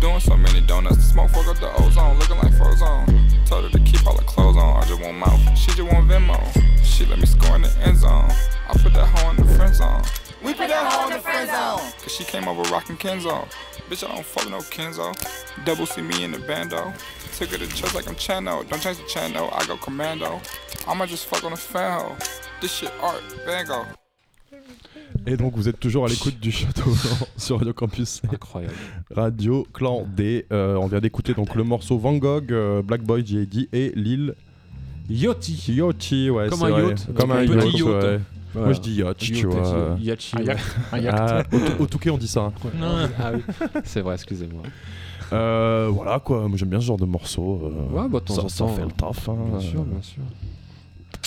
[0.01, 2.17] Doing so many donuts, the smoke fuck up the ozone.
[2.19, 3.07] Looking like Frozone.
[3.45, 4.83] Told her to keep all her clothes on.
[4.83, 6.39] I just want mouth, she just want Venmo.
[6.83, 8.29] She let me score in the end zone.
[8.67, 10.01] I put that hoe in the friend zone.
[10.43, 11.91] We put that hoe in the friend zone.
[12.01, 13.47] Cause she came over rocking Kenzo.
[13.89, 15.13] Bitch, I don't fuck no Kenzo.
[15.65, 16.93] Double see me in the bando.
[17.37, 18.67] Took her to church like I'm Chano.
[18.67, 20.41] Don't change the channel, I go commando.
[20.87, 22.17] I'ma just fuck on a fan hoe.
[22.61, 23.85] This shit art, Van Gogh.
[25.27, 28.21] Et donc vous êtes toujours à l'écoute du Château Blanc sur Radio Campus.
[28.31, 28.73] Incroyable.
[29.15, 30.45] Radio Clan D.
[30.51, 33.69] Euh, on vient d'écouter donc le morceau Van Gogh, euh, Black Boy, J.A.D.
[33.73, 34.35] et Lil
[35.09, 35.73] Yachty.
[35.73, 36.49] Yachty, ouais.
[36.49, 36.89] Comme un vrai.
[36.89, 37.13] yacht.
[37.15, 37.57] Comme un yacht.
[37.59, 37.87] petit yacht.
[37.87, 38.19] ouais.
[38.53, 38.67] Voilà.
[38.67, 39.97] Moi je dis yacht, tu Yacht, vois.
[40.01, 40.55] yacht, Ah, ouais.
[40.89, 41.53] ah, Un yacht.
[41.79, 42.41] au, au Touquet on dit ça.
[42.41, 42.53] hein.
[42.81, 43.41] Ah, ah oui,
[43.85, 44.63] c'est vrai, excusez-moi.
[45.33, 47.61] Euh, voilà quoi, moi j'aime bien ce genre de morceau.
[47.63, 49.29] euh, Ouais, bah, de temps ça, en ça temps, fait le taf.
[49.29, 50.21] hein, Bien sûr, bien sûr.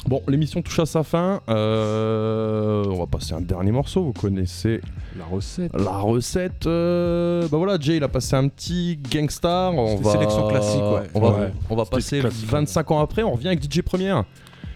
[0.06, 1.40] Bon, l'émission touche à sa fin.
[1.48, 4.02] Euh, on va passer un dernier morceau.
[4.04, 4.80] Vous connaissez
[5.18, 5.72] la recette.
[5.74, 6.66] La recette.
[6.66, 9.74] euh, bah voilà, Jay, il a passé un petit Gangstar.
[9.74, 11.08] On va sélection classique, ouais.
[11.14, 11.52] On va, Ouais.
[11.70, 13.22] on va passer classique, 25 ans après.
[13.22, 14.24] On revient avec DJ Première,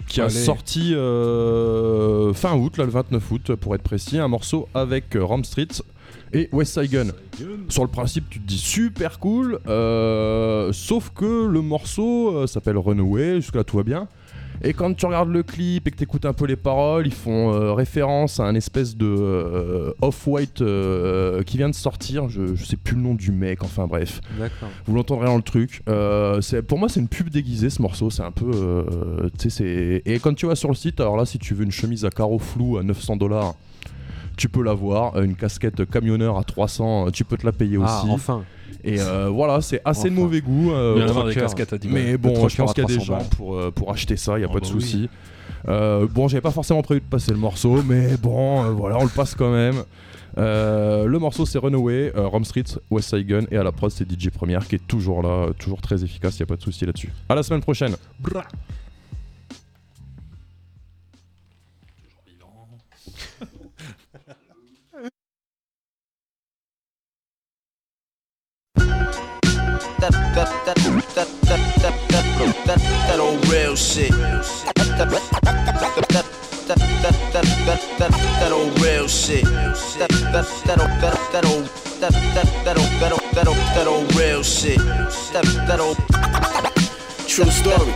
[0.06, 0.32] qui a Allez.
[0.34, 5.44] sorti euh, fin août, là, le 29 août, pour être précis, un morceau avec Rom
[5.44, 5.68] Street
[6.32, 7.08] et West Side Gun.
[7.68, 12.78] Sur le principe, tu te dis super cool, euh, sauf que le morceau euh, s'appelle
[12.78, 14.08] Runaway, jusque-là tout va bien.
[14.62, 17.12] Et quand tu regardes le clip et que tu écoutes un peu les paroles, ils
[17.14, 22.54] font euh, référence à un espèce de euh, off-white euh, qui vient de sortir, je,
[22.54, 24.20] je sais plus le nom du mec, enfin bref.
[24.38, 24.68] D'accord.
[24.86, 25.82] Vous l'entendrez dans le truc.
[26.40, 28.10] C'est- pour moi, c'est une pub déguisée ce morceau.
[28.10, 28.50] C'est un peu.
[29.48, 30.02] c'est.
[30.04, 32.10] Et quand tu vas sur le site, alors là, si tu veux une chemise à
[32.10, 33.54] carreaux flous à 900 dollars,
[34.36, 35.20] tu peux l'avoir.
[35.22, 38.10] Une casquette camionneur à 300, euh, tu peux te la payer Ah, aussi.
[38.12, 38.44] enfin.
[38.84, 40.70] Et euh, voilà, c'est assez de mauvais goût.
[40.72, 41.40] euh, Il y en a au marre des trucker.
[41.46, 43.70] casquettes à 10 Mais bon, je pense qu'il y a des 300 gens pour, euh,
[43.70, 44.80] pour acheter ça, il n'y a Ah pas de bah oui.
[44.80, 45.08] souci.
[45.68, 49.02] Euh, bon, j'avais pas forcément prévu de passer le morceau, mais bon, euh, voilà, on
[49.04, 49.82] le passe quand même.
[50.36, 53.90] Euh, le morceau c'est Runaway, euh, Rom Street, West Side Gun et à la prod
[53.90, 56.62] c'est DJ Première qui est toujours là, toujours très efficace, il n'y a pas de
[56.62, 57.10] souci là-dessus.
[57.28, 57.96] À la semaine prochaine.
[73.78, 74.10] shit.
[74.10, 74.42] That,
[74.98, 75.08] that,
[77.98, 78.10] that,
[78.40, 79.44] that old real shit.
[79.44, 81.64] That that that old that that old
[82.00, 84.78] that that that old that old that old that old real shit.
[85.32, 85.96] That that old
[87.38, 87.92] True story.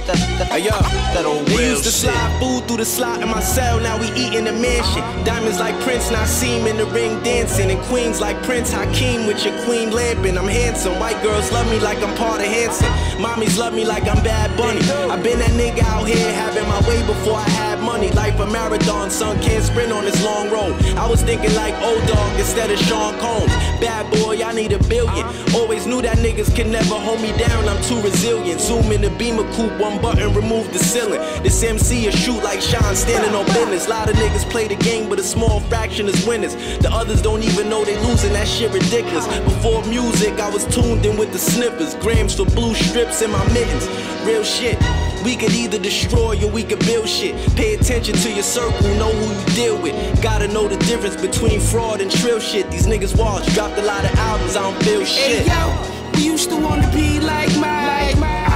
[0.54, 0.70] Hey yo,
[1.18, 3.80] that old they used to slide food through the slot in my cell.
[3.80, 5.02] Now we eat in the mansion.
[5.24, 7.68] Diamonds like Prince, now see him in the ring dancing.
[7.68, 10.38] And queens like Prince Hakeem with your queen lamping.
[10.38, 10.94] I'm handsome.
[11.00, 12.86] White girls love me like I'm part of Hanson.
[13.18, 14.80] Mommies love me like I'm Bad Bunny.
[15.10, 18.10] i been that nigga out here having my way before I had money.
[18.12, 20.74] Life a marathon, son can't sprint on this long road.
[20.94, 23.50] I was thinking like old dog instead of Sean Combs.
[23.82, 25.26] Bad boy, I need a billion.
[25.54, 27.68] Always knew that niggas can never hold me down.
[27.68, 28.60] I'm too resilient.
[28.60, 31.20] Zoom in the beamer coupe, one button, remove the ceiling.
[31.42, 33.88] This MC a shoot like Sean standing on business.
[33.88, 36.54] Lot of niggas play the game, but a small fraction is winners.
[36.78, 38.32] The others don't even know they losing.
[38.32, 39.26] That shit ridiculous.
[39.44, 41.94] Before music, I was tuned in with the snippers.
[41.96, 43.88] Grams for blue strips in my mittens.
[44.26, 44.78] Real shit.
[45.24, 47.34] We could either destroy or we could build shit.
[47.54, 49.94] Pay attention to your circle, know who you deal with.
[50.20, 52.70] Gotta know the difference between fraud and trill shit.
[52.70, 55.46] These niggas watch, dropped a lot of albums, I don't feel shit.
[55.46, 58.18] Hey yo, we used to wanna be like Mike.
[58.18, 58.51] Now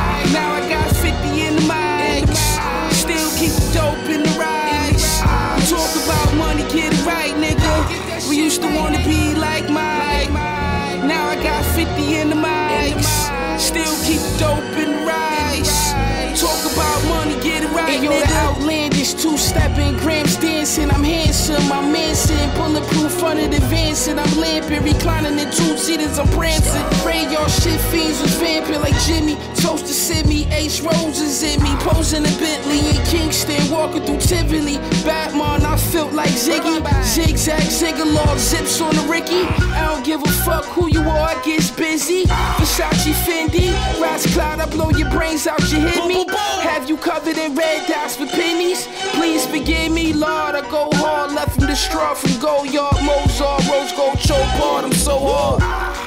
[8.28, 9.95] We used to wanna be like Mike.
[17.96, 18.28] Hey, yo, nigga.
[18.28, 20.90] the outlandish two-stepping, grams dancing.
[20.90, 24.20] I'm handsome, I'm Manson, bulletproof front of the Vincent.
[24.20, 26.84] I'm lamping, reclining in two seaters, I'm prancing.
[27.00, 29.36] Pray y'all shit fiends was vamping like Jimmy.
[29.62, 34.76] Toast to Sydney, Ace Roses in me, posing a Bentley in Kingston, walking through Tivoli.
[35.08, 36.84] Batman, I felt like Ziggy.
[37.02, 39.48] Zigzag, ziggalog, zips on the Ricky.
[39.72, 42.24] I don't give a fuck who you are, I get busy.
[42.60, 46.15] Versace, Fendi, Rise Cloud, I blow your brains out, you hit me.
[51.94, 52.72] Left from Gold
[53.02, 54.84] Mozart, Rose Gold, choke.
[54.84, 56.05] I'm so hard.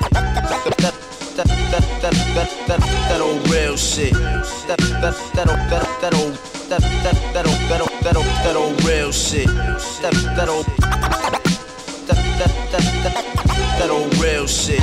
[1.37, 4.13] that, that, that, old real shit.
[4.13, 5.47] That, that, that,
[6.01, 6.35] that, old,
[6.69, 9.47] that, that, that old, that that old, that old real shit.
[9.47, 11.43] That, that old, that,
[12.09, 14.83] that, that, that, that old real shit.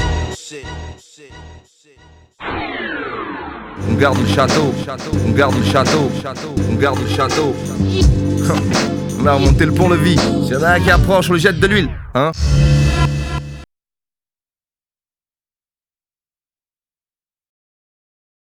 [3.89, 4.73] On garde le château,
[5.25, 6.09] on garde le château,
[6.69, 7.53] on garde le château.
[8.43, 9.02] Hum.
[9.23, 10.17] On va remonter le pont-levis.
[10.17, 12.33] S'il y en a un qui approche, on le jette de l'huile, hein